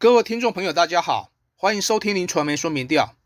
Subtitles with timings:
[0.00, 3.16] 各位听众朋友，大家好，欢迎收听林传媒说明调。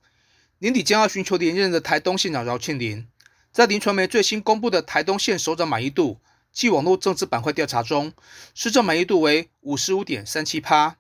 [0.60, 3.06] 年底将要寻求连任的台东县长饶庆林，
[3.52, 6.18] 在林传媒最新公布的台东县首长满意度
[6.50, 8.14] 暨网络政治板块调查中，
[8.54, 10.96] 市政满意度为五十五点三七趴。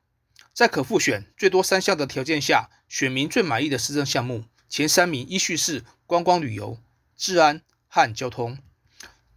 [0.52, 6.76] 在可复选最多三项的条件下，选民最满意的市政项目前三名依序是观光旅游、
[7.16, 8.58] 治安和交通。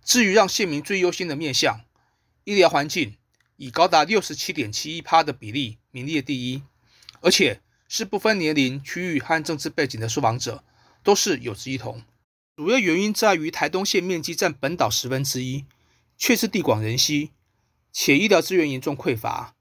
[0.03, 1.85] 至于让县民最优先的面向，
[2.43, 3.15] 医疗环境。
[3.57, 6.61] 以高达六十七点七一趴的比例名列第一，
[7.21, 10.61] 而且是不分年龄、区域和政治背景的受访者
[11.01, 12.03] 都是有志一同。
[12.57, 15.63] 主要原因在于台东县面积占本岛十分之一，
[16.17, 17.31] 却是地广人稀，
[17.93, 19.55] 且医疗资源严重匮乏，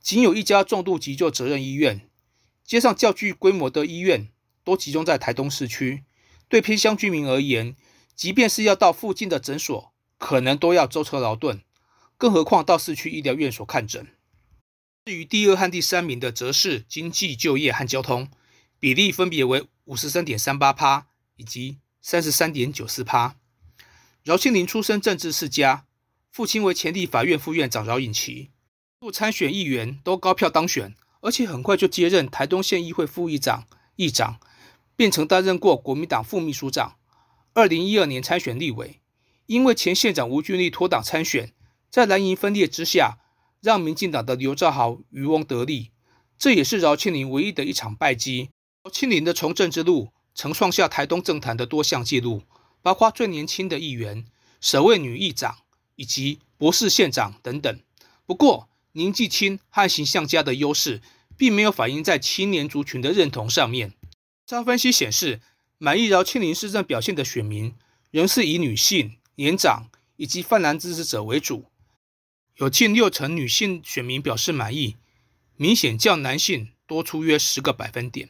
[0.00, 2.08] 仅有一家重度急救责任医院，
[2.64, 4.28] 街上较具规模的医院
[4.62, 6.04] 都集中在台东市区。
[6.48, 7.74] 对偏乡居民而言，
[8.14, 11.60] 即便是要到附近的诊所，可能都要舟车劳顿。
[12.16, 14.06] 更何况到市区医疗院所看诊。
[15.04, 18.30] 至于第二和第三名的，则是经济、就业和交通，
[18.78, 23.34] 比例分别为五十三点三八趴以及三十三点九四趴。
[24.22, 25.86] 饶庆林出身政治世家，
[26.30, 28.50] 父亲为前立法院副院长饶颖琪，
[29.00, 33.66] 不参选议员都高票当选，而且很快就接任台东县议会副议长、
[33.96, 34.38] 议长，
[34.94, 36.96] 便曾担任过国民党副秘书长。
[37.54, 39.00] 二零一二年参选立委，
[39.46, 41.52] 因为前县长吴俊立脱党参选。
[41.90, 43.18] 在蓝营分裂之下，
[43.62, 45.92] 让民进党的刘兆豪渔翁得利，
[46.36, 48.50] 这也是饶庆林唯一的一场败绩。
[48.82, 52.42] 饶庆林的从政之路曾创下台东政坛的多项纪录，
[52.82, 54.26] 包括最年轻的议员、
[54.60, 55.58] 首位女议长
[55.94, 57.80] 以及博士县长等等。
[58.26, 61.00] 不过，年纪轻和形象佳的优势，
[61.36, 63.94] 并没有反映在青年族群的认同上面。
[64.44, 65.40] 张分析显示，
[65.78, 67.74] 满意饶庆林市政表现的选民，
[68.10, 71.66] 仍是以女性、年长以及泛蓝支持者为主。
[72.56, 74.96] 有近六成女性选民表示满意，
[75.56, 78.28] 明显较男性多出约十个百分点。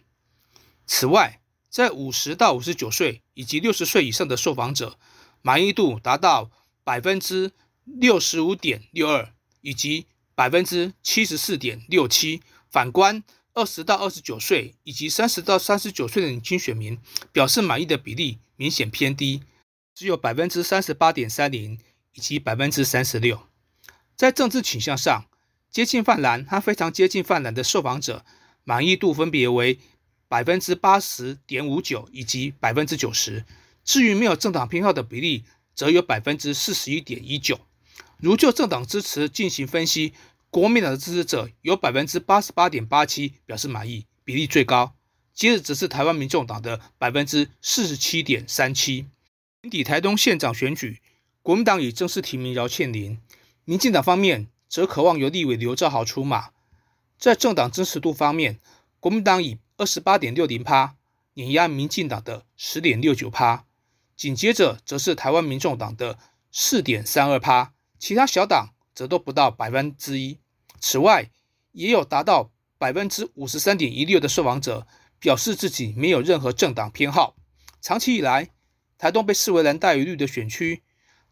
[0.87, 4.99] 此外，在五十到五十九岁以及六十岁以上的受访者，
[5.43, 6.51] 满意度达到
[6.85, 7.53] 百分之
[7.85, 12.43] 六十五点六二，以及百分之七十四点六七。
[12.71, 16.99] 反观二十到二十九岁以及三十到三十九岁的女性选民，
[17.33, 19.43] 表示满意的比例明显偏低，
[19.95, 21.79] 只有百分之三十八点三零
[22.15, 23.47] 以及百分之三十六。
[24.23, 25.25] 在政治倾向上，
[25.69, 28.25] 接近泛蓝和非常接近泛蓝的受访者
[28.63, 29.81] 满意度分别为
[30.29, 33.45] 百分之八十点五九以及百分之九十。
[33.83, 35.43] 至于没有政党偏好的比例，
[35.75, 37.59] 则有百分之四十一点一九。
[38.19, 40.13] 如就政党支持进行分析，
[40.51, 44.95] 国民党的支持者有百分之八十八点八七表示满意，比例最高。
[45.35, 49.07] 接着则是台湾民众党的百分之四十七点三七。
[49.63, 51.01] 年底台东县长选举，
[51.43, 53.19] 国民党已正式提名饶倩玲。
[53.65, 56.51] 民进党方面则渴望由立委刘兆豪出马，
[57.17, 58.59] 在政党支持度方面，
[58.99, 60.97] 国民党以二十八点六零趴
[61.35, 63.65] 碾压民进党的十点六九趴，
[64.17, 66.19] 紧接着则是台湾民众党的
[66.51, 70.41] 四点三二趴，其他小党则都不到百分之一。
[70.81, 71.31] 此外，
[71.71, 74.89] 也有达到百分之五十三点一六的受访者
[75.21, 77.37] 表示自己没有任何政党偏好。
[77.81, 78.51] 长期以来，
[78.99, 80.83] 台东被视为蓝大于绿的选区，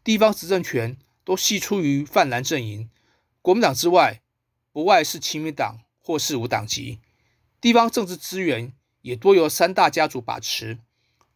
[0.01, 0.97] 地方执政权。
[1.31, 2.89] 都系出于泛蓝阵营，
[3.41, 4.21] 国民党之外，
[4.73, 6.99] 不外是亲民党或是无党籍。
[7.61, 10.79] 地方政治资源也多由三大家族把持。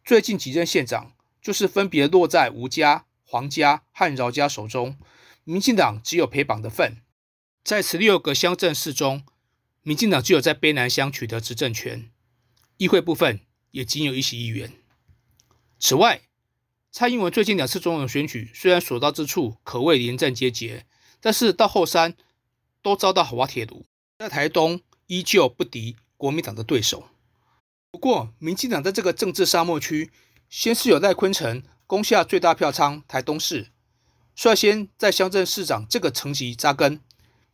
[0.04, 4.98] 最近几任县长就是分别落在吴家、黄家和饶家手中，
[5.44, 6.98] 民进党只有陪绑的份。
[7.64, 9.24] 在十六个乡镇市中，
[9.80, 12.10] 民进党只有在卑南乡取得执政权，
[12.76, 13.40] 议会部分
[13.70, 14.74] 也仅有一席议员。
[15.78, 16.20] 此外，
[16.98, 20.86] 蔡英文最近两次总统选举，虽然所到之处可谓连战皆捷，
[21.20, 22.14] 但是到后山
[22.80, 23.84] 都遭到滑铁卢，
[24.18, 27.08] 在台东依旧不敌国民党的对手。
[27.90, 30.10] 不过，民进党在这个政治沙漠区，
[30.48, 33.66] 先是有赖坤城攻下最大票仓台东市，
[34.34, 37.02] 率先在乡镇市长这个层级扎根，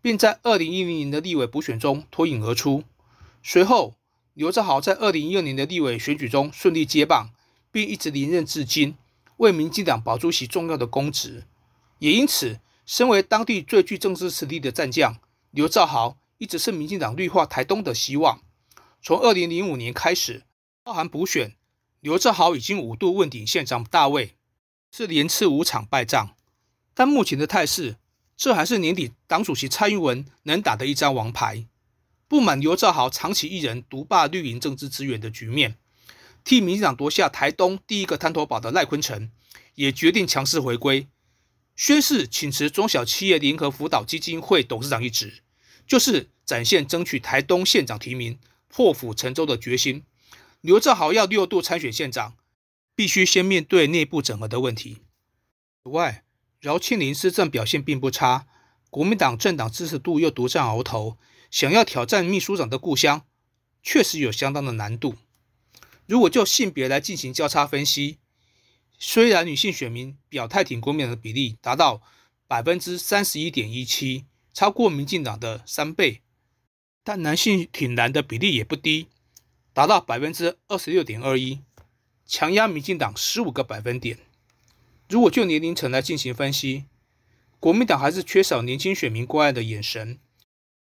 [0.00, 2.84] 并在二零一零年的立委补选中脱颖而出。
[3.42, 3.96] 随后，
[4.34, 7.30] 刘兆豪在二零一二年的立委选举中顺利接棒，
[7.72, 8.94] 并一直连任至今。
[9.36, 11.44] 为民进党保住其重要的公职，
[11.98, 15.18] 也因此，身为当地最具政治实力的战将
[15.50, 18.42] 刘兆豪，一直是民进党绿化台东的希望。
[19.00, 20.44] 从二零零五年开始，
[20.84, 21.56] 包含补选，
[22.00, 24.36] 刘兆豪已经五度问鼎县长大位，
[24.92, 26.34] 是连次五场败仗。
[26.94, 27.96] 但目前的态势，
[28.36, 31.66] 这还是年底党主席蔡英文能打的一张王牌。
[32.28, 35.76] 不满刘兆豪长期一人独霸绿营政治资源的局面。
[36.44, 39.30] 替民进党夺下台东第一个滩头堡的赖坤成，
[39.74, 41.08] 也决定强势回归，
[41.76, 45.42] 宣誓请辞中小企业联合辅导基金会董事长一职，
[45.86, 50.04] 就是展现争取台东县长提名、破釜沉舟的决心。
[50.60, 52.36] 刘兆豪要六度参选县长，
[52.94, 54.98] 必须先面对内部整合的问题。
[55.82, 56.24] 此外，
[56.60, 58.46] 饶庆林施政表现并不差，
[58.90, 61.18] 国民党政党支持度又独占鳌头，
[61.50, 63.22] 想要挑战秘书长的故乡，
[63.82, 65.16] 确实有相当的难度。
[66.12, 68.18] 如果就性别来进行交叉分析，
[68.98, 72.02] 虽然女性选民表态挺国民的比例达到
[72.46, 76.20] 百分之三十一点一七，超过民进党的三倍，
[77.02, 79.06] 但男性挺蓝的比例也不低，
[79.72, 81.60] 达到百分之二十六点二一，
[82.26, 84.18] 强压民进党十五个百分点。
[85.08, 86.84] 如果就年龄层来进行分析，
[87.58, 90.18] 国民党还是缺少年轻选民关爱的眼神。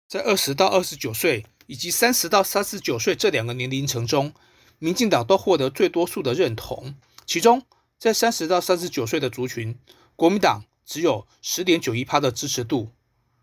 [0.09, 4.35] 在二十到二十九岁以及三十到三十九岁这两个年龄层中，
[4.81, 7.65] 民进党都获得最多数的认同，其中。
[7.99, 9.79] 在三十到三十九岁的族群，
[10.17, 12.95] 国民党只有十点九一趴的支持度，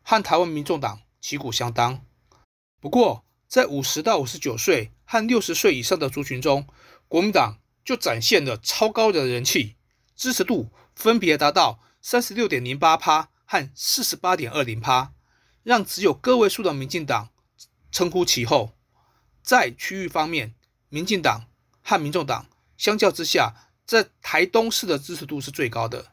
[0.02, 2.04] 和台湾民众党旗鼓相当。
[2.80, 6.66] 不过，在五十到五十九岁和六十岁以上的族群中，
[7.08, 9.76] 国民党就展现了超高的人气，
[10.16, 15.14] 支持度分别达到三十六点零八趴和四十八点二零趴，
[15.62, 17.30] 让只有个位数的民进党
[17.92, 18.72] 称呼其后。
[19.44, 20.56] 在区域方面，
[20.90, 21.46] 民进党
[21.82, 22.48] 和民众党
[22.78, 26.12] 相较之下，在台东市的支持度是最高的，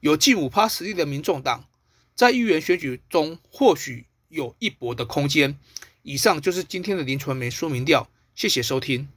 [0.00, 1.66] 有近五趴实力的民众党，
[2.14, 5.58] 在议员选举中或许有一搏的空间。
[6.02, 9.08] 以上就是今天的林传媒说明调，谢谢收听。